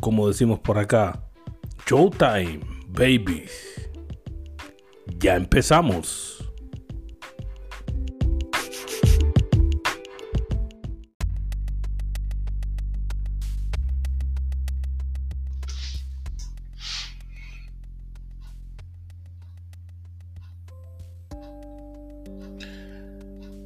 [0.00, 1.22] como decimos por acá,
[1.86, 3.90] Showtime, babies.
[5.18, 6.47] Ya empezamos.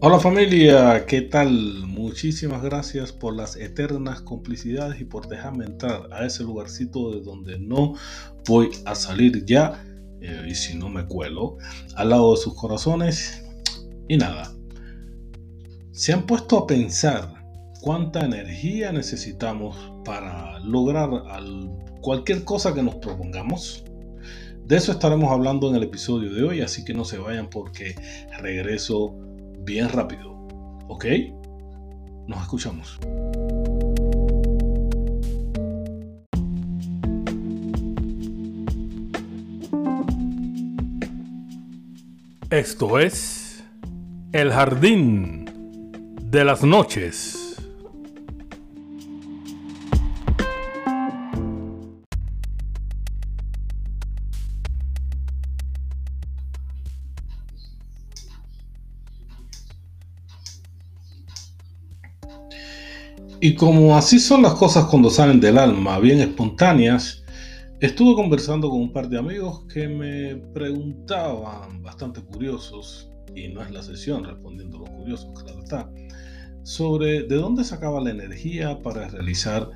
[0.04, 1.86] Hola familia, ¿qué tal?
[1.86, 7.60] Muchísimas gracias por las eternas complicidades y por dejarme entrar a ese lugarcito de donde
[7.60, 7.94] no
[8.44, 9.80] voy a salir ya.
[10.20, 11.56] Eh, y si no me cuelo,
[11.94, 13.44] al lado de sus corazones.
[14.08, 14.52] Y nada,
[15.92, 17.32] se han puesto a pensar
[17.80, 21.10] cuánta energía necesitamos para lograr
[22.00, 23.84] cualquier cosa que nos propongamos.
[24.64, 27.94] De eso estaremos hablando en el episodio de hoy, así que no se vayan porque
[28.40, 29.21] regreso
[29.64, 30.32] bien rápido.
[30.88, 31.06] ¿Ok?
[32.26, 32.98] Nos escuchamos.
[42.50, 43.64] Esto es
[44.32, 45.46] El Jardín
[46.20, 47.41] de las Noches.
[63.44, 67.24] Y como así son las cosas cuando salen del alma, bien espontáneas,
[67.80, 73.72] estuve conversando con un par de amigos que me preguntaban, bastante curiosos, y no es
[73.72, 75.90] la sesión respondiendo los curiosos, claro está,
[76.62, 79.68] sobre de dónde sacaba la energía para realizar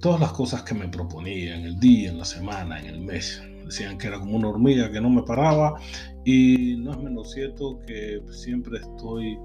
[0.00, 3.42] todas las cosas que me proponía en el día, en la semana, en el mes.
[3.64, 5.74] Decían que era como una hormiga que no me paraba
[6.24, 9.36] y no es menos cierto que siempre estoy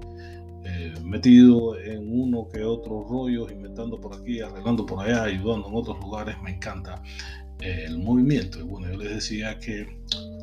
[0.64, 5.74] eh, metido en uno que otro rollos, inventando por aquí, arreglando por allá, ayudando en
[5.74, 7.02] otros lugares, me encanta
[7.60, 8.60] eh, el movimiento.
[8.60, 9.86] Y bueno, yo les decía que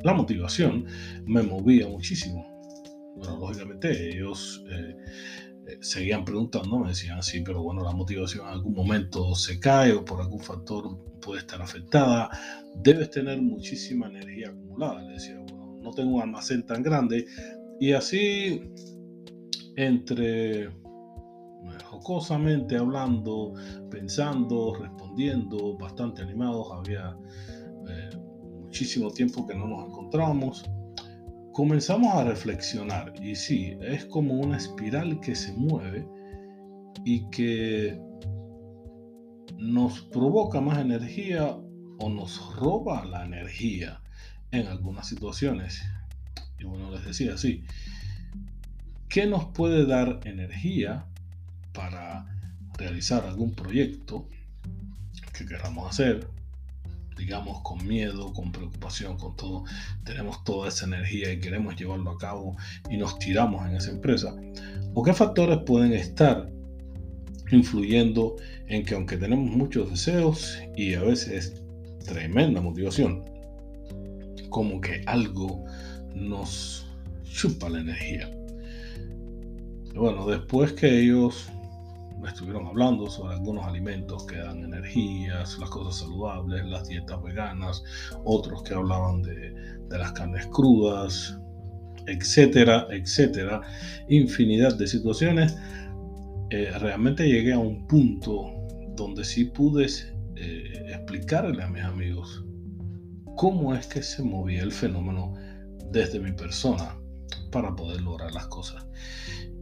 [0.03, 0.85] la motivación
[1.25, 2.45] me movía muchísimo.
[3.15, 4.95] Bueno, lógicamente ellos eh,
[5.81, 10.03] seguían preguntando, me decían, sí, pero bueno, la motivación en algún momento se cae o
[10.03, 12.29] por algún factor puede estar afectada.
[12.75, 15.01] Debes tener muchísima energía acumulada.
[15.03, 17.25] Les decía, bueno, no tengo un almacén tan grande.
[17.79, 18.61] Y así
[19.79, 20.69] entre eh,
[21.85, 23.53] jocosamente hablando,
[23.89, 26.67] pensando, respondiendo, bastante animados.
[26.73, 27.15] Había
[27.87, 28.09] eh,
[28.63, 30.69] muchísimo tiempo que no nos encontrábamos.
[31.53, 36.05] Comenzamos a reflexionar y sí, es como una espiral que se mueve
[37.05, 37.99] y que
[39.57, 41.57] nos provoca más energía
[41.99, 44.01] o nos roba la energía
[44.51, 45.81] en algunas situaciones.
[46.59, 47.63] Y bueno, les decía, sí,
[49.09, 51.03] ¿Qué nos puede dar energía
[51.73, 52.27] para
[52.77, 54.27] realizar algún proyecto
[55.35, 56.27] que queramos hacer?
[57.17, 59.63] Digamos con miedo, con preocupación, con todo.
[60.03, 62.55] Tenemos toda esa energía y queremos llevarlo a cabo
[62.87, 64.35] y nos tiramos en esa empresa.
[64.93, 66.47] ¿O qué factores pueden estar
[67.51, 68.35] influyendo
[68.67, 71.63] en que aunque tenemos muchos deseos y a veces
[72.05, 73.25] tremenda motivación,
[74.51, 75.65] como que algo
[76.13, 76.85] nos
[77.23, 78.38] chupa la energía?
[79.99, 81.49] Bueno, después que ellos
[82.25, 87.83] estuvieron hablando sobre algunos alimentos que dan energías, las cosas saludables, las dietas veganas,
[88.23, 89.53] otros que hablaban de,
[89.89, 91.37] las carnes crudas,
[92.07, 93.61] etcétera, etcétera,
[94.07, 95.57] infinidad de situaciones,
[96.49, 98.51] eh, realmente llegué a un punto
[98.95, 99.87] donde sí pude
[100.35, 102.45] eh, explicarle a mis amigos
[103.35, 105.33] cómo es que se movía el fenómeno
[105.91, 106.97] desde mi persona
[107.51, 108.85] para poder lograr las cosas.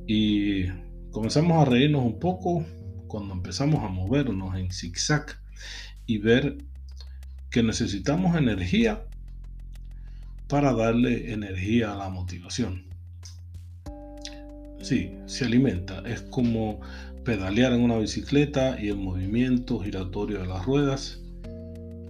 [0.07, 0.67] Y
[1.11, 2.65] comenzamos a reírnos un poco
[3.07, 5.25] cuando empezamos a movernos en zigzag
[6.05, 6.57] y ver
[7.49, 9.03] que necesitamos energía
[10.47, 12.85] para darle energía a la motivación.
[14.81, 16.01] Sí, se alimenta.
[16.05, 16.79] Es como
[17.25, 21.19] pedalear en una bicicleta y el movimiento giratorio de las ruedas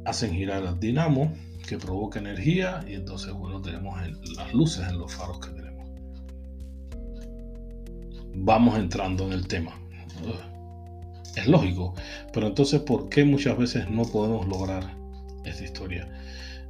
[0.06, 1.34] hacen girar al dinamo
[1.68, 4.00] que provoca energía y entonces bueno tenemos
[4.36, 5.67] las luces en los faros que tenemos
[8.38, 9.80] vamos entrando en el tema.
[11.36, 11.94] Es lógico,
[12.34, 14.96] pero entonces ¿por qué muchas veces no podemos lograr
[15.46, 16.10] esta historia?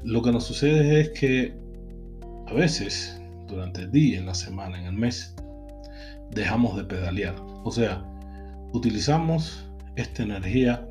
[0.04, 1.54] Lo que nos sucede es que
[2.48, 5.36] a veces, durante el día, en la semana, en el mes,
[6.32, 7.36] dejamos de pedalear.
[7.64, 8.04] O sea,
[8.74, 9.66] utilizamos
[9.96, 10.88] esta energía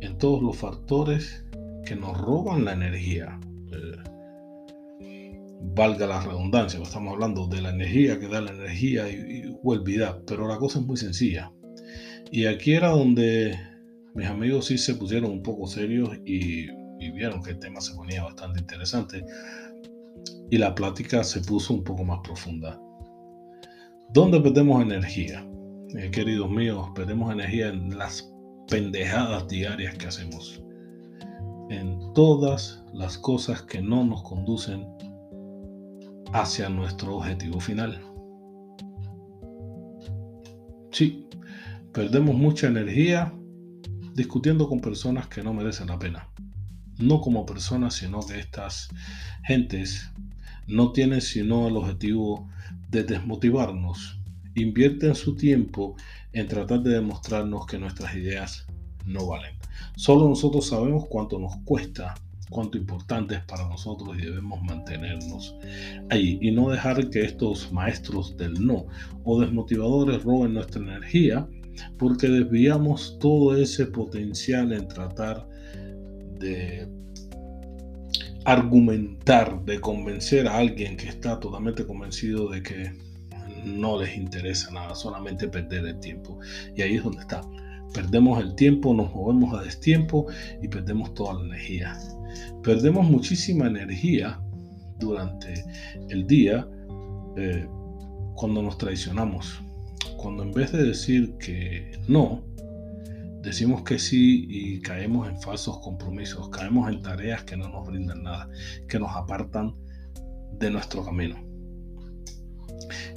[0.00, 1.44] en todos los factores
[1.84, 3.38] que nos roban la energía.
[5.66, 9.56] Valga la redundancia, estamos hablando de la energía que da la energía y, y
[10.26, 11.50] pero la cosa es muy sencilla.
[12.30, 13.58] Y aquí era donde
[14.14, 16.66] mis amigos sí se pusieron un poco serios y,
[17.12, 19.24] vieron que el tema se ponía bastante interesante
[20.50, 22.80] y la plática se puso un poco más profunda.
[24.10, 25.46] ¿Dónde perdemos energía?
[25.96, 28.32] Eh, queridos míos, perdemos energía en las
[28.68, 30.62] pendejadas diarias que hacemos.
[31.68, 34.86] En todas las cosas que no nos conducen
[36.34, 37.98] hacia nuestro objetivo final.
[40.92, 41.24] Sí,
[41.94, 43.32] Perdemos mucha energía
[44.14, 46.28] discutiendo con personas que no merecen la pena.
[46.98, 48.88] No como personas, sino que estas
[49.44, 50.10] gentes
[50.66, 52.48] no tienen sino el objetivo
[52.90, 54.18] de desmotivarnos.
[54.56, 55.94] Invierten su tiempo
[56.32, 58.66] en tratar de demostrarnos que nuestras ideas
[59.06, 59.54] no valen.
[59.94, 62.16] Solo nosotros sabemos cuánto nos cuesta,
[62.54, 65.56] cuánto importante es para nosotros y debemos mantenernos
[66.10, 68.86] ahí y no dejar que estos maestros del no
[69.24, 71.48] o desmotivadores roben nuestra energía
[71.98, 75.48] porque desviamos todo ese potencial en tratar
[76.38, 76.88] de
[78.44, 82.92] argumentar, de convencer a alguien que está totalmente convencido de que
[83.64, 86.38] no les interesa nada, solamente perder el tiempo.
[86.76, 87.40] Y ahí es donde está.
[87.92, 90.26] Perdemos el tiempo, nos movemos a destiempo
[90.62, 91.98] y perdemos toda la energía.
[92.62, 94.40] Perdemos muchísima energía
[94.98, 95.64] durante
[96.08, 96.66] el día
[97.36, 97.66] eh,
[98.34, 99.64] cuando nos traicionamos
[100.24, 102.42] cuando en vez de decir que no,
[103.42, 108.22] decimos que sí y caemos en falsos compromisos, caemos en tareas que no nos brindan
[108.22, 108.48] nada,
[108.88, 109.74] que nos apartan
[110.58, 111.43] de nuestro camino.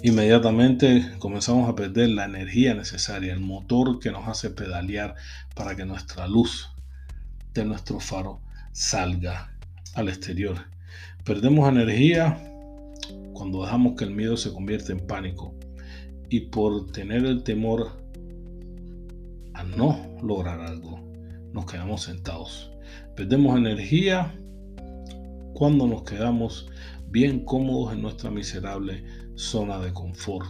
[0.04, 5.15] Inmediatamente comenzamos a perder la energía necesaria, el motor que nos hace pedalear
[5.56, 6.69] para que nuestra luz
[7.54, 9.51] de nuestro faro salga
[9.95, 10.57] al exterior.
[11.24, 12.39] Perdemos energía
[13.33, 15.54] cuando dejamos que el miedo se convierta en pánico
[16.30, 17.92] y por tener el temor
[19.53, 21.00] a no lograr algo,
[21.53, 22.71] nos quedamos sentados.
[23.15, 24.36] Perdemos energía
[25.53, 26.69] cuando nos quedamos
[27.10, 29.03] bien cómodos en nuestra miserable
[29.38, 30.48] zona de confort,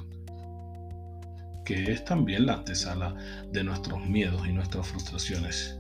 [1.66, 3.14] que es también la antesala
[3.52, 5.78] de nuestros miedos y nuestras frustraciones.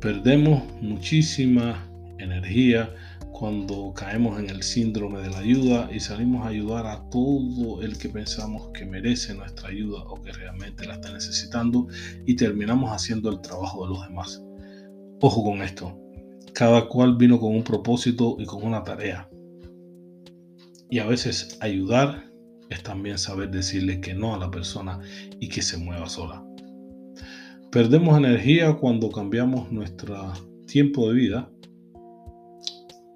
[0.00, 1.88] Perdemos muchísima
[2.18, 2.94] energía
[3.32, 7.96] cuando caemos en el síndrome de la ayuda y salimos a ayudar a todo el
[7.96, 11.88] que pensamos que merece nuestra ayuda o que realmente la está necesitando
[12.26, 14.42] y terminamos haciendo el trabajo de los demás.
[15.20, 15.98] Ojo con esto,
[16.52, 19.31] cada cual vino con un propósito y con una tarea.
[20.92, 22.30] Y a veces ayudar
[22.68, 25.00] es también saber decirle que no a la persona
[25.40, 26.44] y que se mueva sola.
[27.70, 30.34] Perdemos energía cuando cambiamos nuestro
[30.66, 31.50] tiempo de vida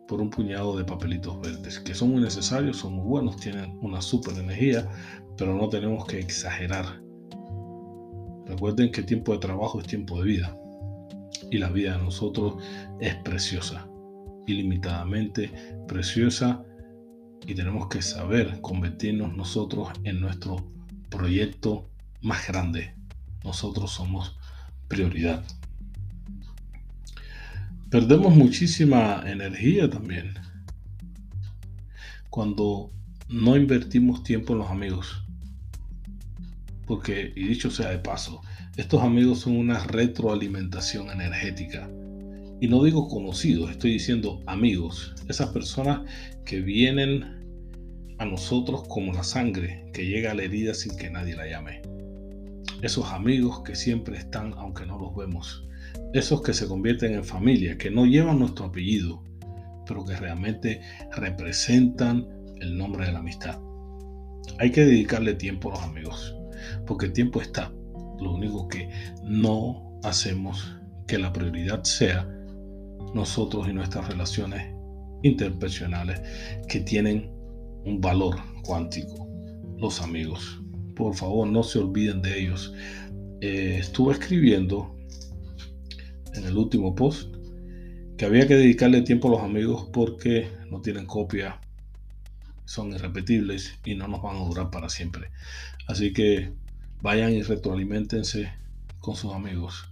[0.09, 4.01] por un puñado de papelitos verdes, que son muy necesarios, son muy buenos, tienen una
[4.01, 4.89] super energía,
[5.37, 7.03] pero no tenemos que exagerar.
[8.47, 10.59] Recuerden que tiempo de trabajo es tiempo de vida
[11.51, 12.55] y la vida de nosotros
[13.01, 13.87] es preciosa,
[14.47, 15.53] ilimitadamente
[15.87, 16.65] preciosa
[17.45, 20.71] y tenemos que saber convertirnos nosotros en nuestro
[21.11, 21.89] proyecto
[22.23, 22.95] más grande.
[23.45, 24.37] Nosotros somos
[24.89, 25.45] prioridad.
[27.91, 30.35] Perdemos muchísima energía también
[32.31, 32.91] cuando
[33.29, 35.23] no invertimos tiempo en los amigos.
[36.87, 38.43] Porque, y dicho sea de paso,
[38.77, 41.89] estos amigos son una retroalimentación energética.
[42.61, 45.15] Y no digo conocidos, estoy diciendo amigos.
[45.29, 46.03] Esas personas
[46.45, 51.37] que vienen a nosotros como la sangre que llega a la herida sin que nadie
[51.37, 51.83] la llame.
[52.83, 55.67] Esos amigos que siempre están aunque no los vemos
[56.13, 59.23] esos que se convierten en familia, que no llevan nuestro apellido,
[59.87, 60.81] pero que realmente
[61.17, 62.27] representan
[62.61, 63.61] el nombre de la amistad.
[64.59, 66.37] Hay que dedicarle tiempo a los amigos,
[66.87, 67.73] porque el tiempo está.
[68.21, 68.89] Lo único que
[69.25, 72.27] no hacemos que la prioridad sea
[73.15, 74.75] nosotros y nuestras relaciones
[75.23, 76.21] interpersonales
[76.69, 77.31] que tienen
[77.85, 79.29] un valor cuántico,
[79.79, 80.61] los amigos.
[80.95, 82.75] Por favor, no se olviden de ellos.
[83.41, 84.97] Eh, estuve escribiendo
[86.35, 87.35] en el último post
[88.17, 91.61] que había que dedicarle tiempo a los amigos porque no tienen copia,
[92.65, 95.31] son irrepetibles y no nos van a durar para siempre.
[95.87, 96.53] Así que
[97.03, 98.53] Vayan y retroalimentense
[99.01, 99.89] con sus amigos.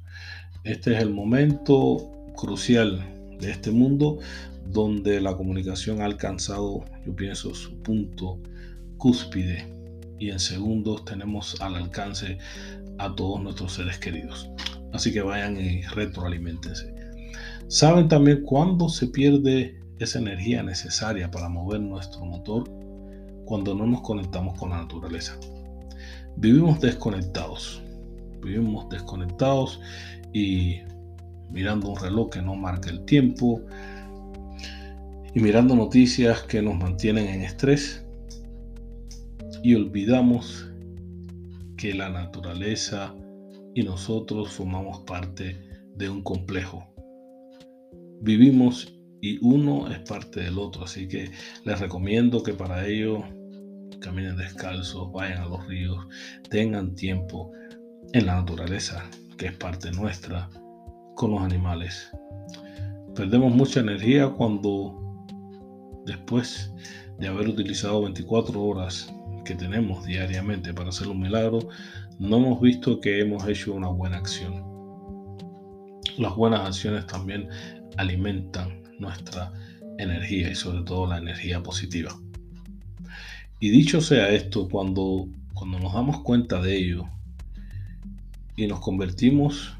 [0.65, 2.11] Este es el momento
[2.45, 3.03] crucial
[3.41, 4.19] de este mundo
[4.67, 8.39] donde la comunicación ha alcanzado, yo pienso, su punto
[8.99, 9.67] cúspide
[10.19, 12.37] y en segundos tenemos al alcance
[12.99, 14.51] a todos nuestros seres queridos.
[14.93, 16.95] Así que vayan y retroalimentense.
[17.69, 22.71] ¿Saben también cuándo se pierde esa energía necesaria para mover nuestro motor?
[23.47, 25.39] Cuando no nos conectamos con la naturaleza.
[26.37, 27.83] Vivimos desconectados.
[28.43, 29.81] Vivimos desconectados
[30.35, 30.81] y
[31.55, 33.63] mirando un reloj que no marca el tiempo
[35.33, 38.05] y mirando noticias que nos mantienen en estrés
[39.63, 40.69] y olvidamos
[41.77, 43.15] que la naturaleza
[43.73, 45.57] y nosotros formamos parte
[45.95, 46.93] de un complejo.
[48.21, 51.31] Vivimos y uno es parte del otro, así que
[51.65, 53.23] les recomiendo que para ello
[54.01, 56.05] caminen descalzos, vayan a los ríos,
[56.51, 57.53] tengan tiempo
[58.13, 59.09] en la naturaleza,
[59.39, 60.51] que es parte nuestra,
[61.15, 62.11] con los animales.
[63.15, 65.01] Perdemos mucha energía cuando
[66.05, 66.73] después
[67.19, 69.13] de haber utilizado 24 horas
[69.45, 71.61] que tenemos diariamente para hacer un milagro,
[72.19, 74.65] no hemos visto que hemos hecho una buena acción.
[76.19, 77.49] Las buenas acciones también
[77.97, 79.53] alimentan nuestra
[79.99, 82.17] energía y sobre todo la energía positiva.
[83.61, 87.05] Y dicho sea esto, cuando, cuando nos damos cuenta de ello
[88.57, 89.77] y nos convertimos,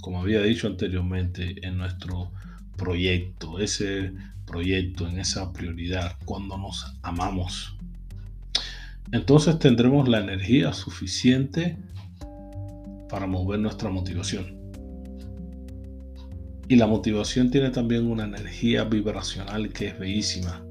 [0.00, 2.32] como había dicho anteriormente, en nuestro
[2.76, 4.12] proyecto, ese
[4.46, 7.76] proyecto, en esa prioridad, cuando nos amamos,
[9.12, 11.76] entonces tendremos la energía suficiente
[13.08, 14.60] para mover nuestra motivación.
[16.68, 20.64] Y la motivación tiene también una energía vibracional que es bellísima.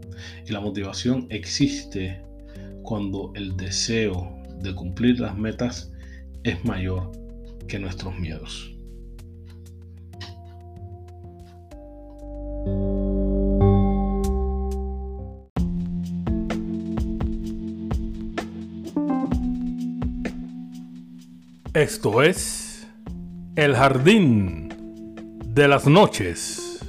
[0.47, 2.21] Y la motivación existe
[2.83, 5.91] cuando el deseo de cumplir las metas
[6.43, 7.11] es mayor
[7.67, 8.73] que nuestros miedos.
[21.91, 22.87] Esto es
[23.55, 24.69] El Jardín
[25.43, 26.85] de las Noches.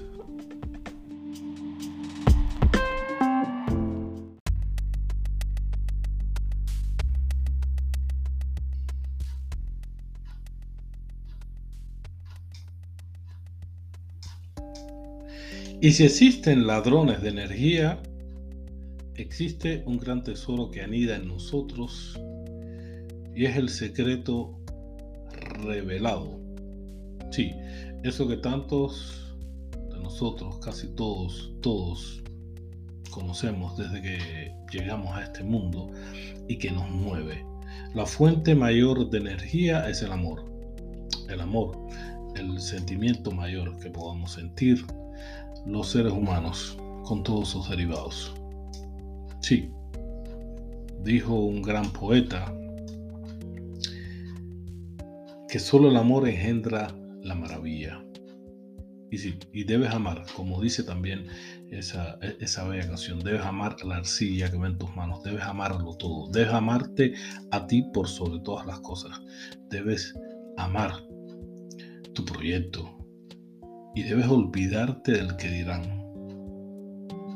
[15.81, 18.03] Y si existen ladrones de energía,
[19.15, 22.21] existe un gran tesoro que anida en nosotros
[23.35, 24.60] y es el secreto
[25.63, 26.41] revelado.
[27.31, 27.53] Sí,
[28.03, 29.37] eso que tantos
[29.93, 32.23] de nosotros, casi todos, todos
[33.11, 35.91] conocemos desde que llegamos a este mundo
[36.49, 37.45] y que nos mueve.
[37.95, 40.45] La fuente mayor de energía es el amor.
[41.29, 41.77] El amor,
[42.37, 44.85] el sentimiento mayor que podamos sentir
[45.67, 48.35] los seres humanos con todos sus derivados.
[49.41, 49.71] Sí,
[51.03, 52.53] dijo un gran poeta
[55.51, 58.05] que solo el amor engendra la maravilla.
[59.11, 61.27] Y, sí, y debes amar, como dice también
[61.71, 65.97] esa, esa bella canción, debes amar la arcilla que ve en tus manos, debes amarlo
[65.97, 67.15] todo, debes amarte
[67.51, 69.21] a ti por sobre todas las cosas,
[69.69, 70.15] debes
[70.57, 70.93] amar
[72.15, 72.97] tu proyecto
[73.97, 75.83] y debes olvidarte del que dirán.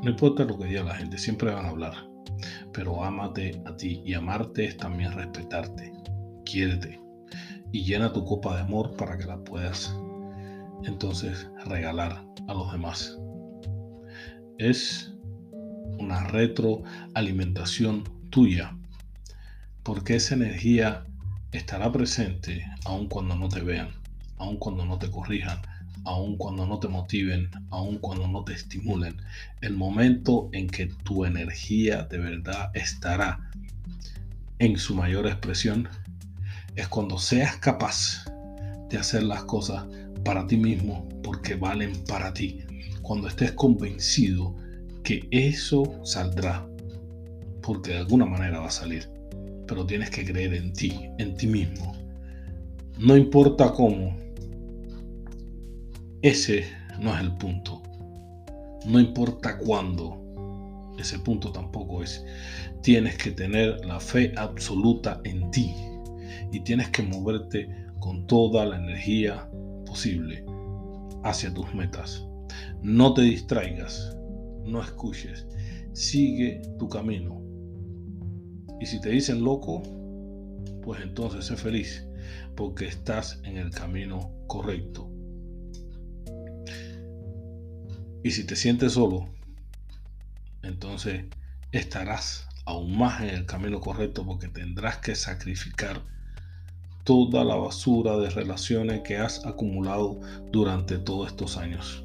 [0.05, 1.95] No importa lo que diga la gente, siempre van a hablar,
[2.73, 5.93] pero ámate a ti y amarte es también respetarte,
[6.45, 7.04] quiérete
[7.75, 9.93] y llena tu copa de amor para que la puedas
[10.85, 13.19] entonces regalar a los demás.
[14.59, 15.13] Es
[15.99, 18.77] una retroalimentación tuya,
[19.83, 21.05] porque esa energía
[21.51, 23.89] estará presente aun cuando no te vean,
[24.39, 25.59] aun cuando no te corrijan,
[26.05, 29.17] aun cuando no te motiven, aun cuando no te estimulen.
[29.63, 33.51] El momento en que tu energía de verdad estará
[34.61, 35.89] en su mayor expresión
[36.77, 38.25] es cuando seas capaz
[38.89, 39.85] de hacer las cosas
[40.25, 42.61] para ti mismo porque valen para ti.
[43.03, 44.57] Cuando estés convencido
[45.03, 46.67] que eso saldrá,
[47.63, 49.09] porque de alguna manera va a salir.
[49.67, 51.95] Pero tienes que creer en ti, en ti mismo.
[52.99, 54.17] No importa cómo.
[56.23, 56.67] Ese
[56.99, 57.83] no es el punto.
[58.87, 60.21] No importa cuándo.
[60.99, 62.25] Ese punto tampoco es.
[62.83, 65.75] Tienes que tener la fe absoluta en ti
[66.53, 67.69] y tienes que moverte
[68.01, 69.49] con toda la energía
[69.87, 70.45] posible
[71.23, 72.27] hacia tus metas.
[72.83, 74.17] No te distraigas,
[74.65, 75.47] no escuches,
[75.93, 77.41] sigue tu camino.
[78.81, 79.83] Y si te dicen loco,
[80.83, 82.07] pues entonces sé feliz
[82.55, 85.11] porque estás en el camino correcto.
[88.23, 89.29] Y si te sientes solo,
[90.63, 91.25] entonces
[91.73, 96.03] estarás aún más en el camino correcto porque tendrás que sacrificar
[97.05, 100.21] toda la basura de relaciones que has acumulado
[100.51, 102.05] durante todos estos años.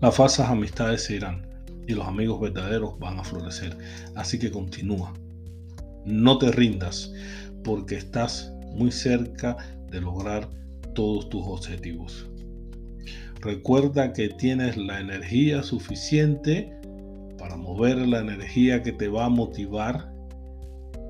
[0.00, 1.46] Las falsas amistades se irán
[1.86, 3.76] y los amigos verdaderos van a florecer.
[4.14, 5.12] Así que continúa.
[6.04, 7.12] No te rindas
[7.64, 9.56] porque estás muy cerca
[9.90, 10.48] de lograr
[10.94, 12.26] todos tus objetivos.
[13.40, 16.72] Recuerda que tienes la energía suficiente
[17.38, 20.12] para mover la energía que te va a motivar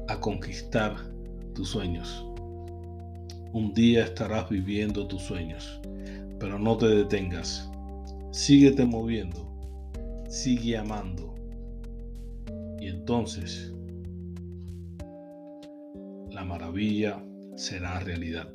[0.08, 0.96] a conquistar
[1.54, 2.26] tus sueños.
[3.52, 5.78] Un día estarás viviendo tus sueños,
[6.40, 7.70] pero no te detengas.
[8.30, 9.46] Síguete moviendo,
[10.26, 11.34] sigue amando.
[12.80, 13.74] Y entonces
[16.30, 17.22] la maravilla
[17.54, 18.48] será realidad.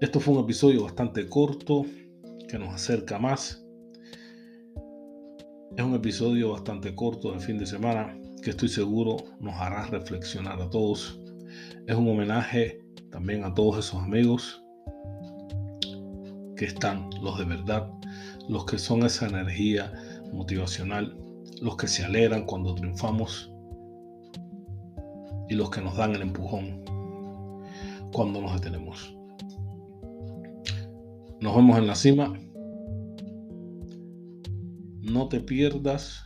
[0.00, 1.84] Esto fue un episodio bastante corto
[2.48, 3.64] que nos acerca más.
[5.76, 10.62] Es un episodio bastante corto de fin de semana que estoy seguro nos hará reflexionar
[10.62, 11.20] a todos.
[11.88, 14.62] Es un homenaje también a todos esos amigos
[16.56, 17.90] que están, los de verdad,
[18.48, 19.92] los que son esa energía
[20.32, 21.16] motivacional,
[21.62, 23.52] los que se alegran cuando triunfamos
[25.48, 26.84] y los que nos dan el empujón
[28.12, 29.14] cuando nos detenemos.
[31.40, 32.32] Nos vemos en la cima.
[35.00, 36.24] No te pierdas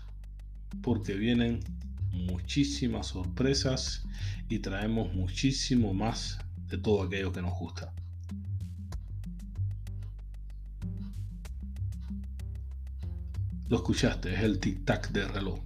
[0.83, 1.61] porque vienen
[2.11, 4.07] muchísimas sorpresas
[4.49, 6.39] y traemos muchísimo más
[6.79, 7.93] todo aquello que nos gusta.
[13.69, 15.59] Lo escuchaste, es el tic-tac del reloj.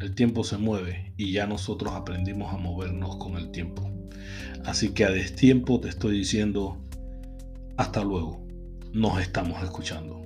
[0.00, 3.90] El tiempo se mueve y ya nosotros aprendimos a movernos con el tiempo.
[4.64, 6.78] Así que a destiempo te estoy diciendo
[7.76, 8.44] hasta luego.
[8.92, 10.25] Nos estamos escuchando.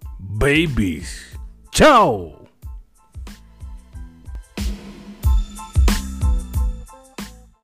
[0.21, 1.35] babies.
[1.71, 2.40] Chao.